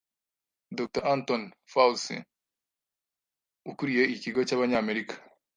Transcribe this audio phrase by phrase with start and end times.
[0.77, 2.15] Dr Anthony Fauci
[3.71, 5.13] ukuriye ikigo cy'Amerika